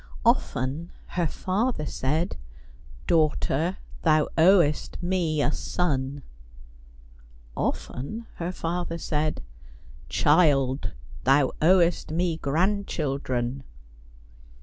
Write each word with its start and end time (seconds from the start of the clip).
Often 0.25 0.91
her 1.09 1.27
father 1.27 1.85
said:" 1.85 2.35
Daughter, 3.05 3.77
thou 4.01 4.29
owest 4.35 4.97
me 5.03 5.43
a 5.43 5.51
son." 5.51 6.23
Often 7.55 8.25
her 8.37 8.51
father 8.51 8.97
said:" 8.97 9.43
Child, 10.09 10.93
thou 11.23 11.51
owest 11.61 12.09
me 12.09 12.37
grandchildren." 12.37 13.61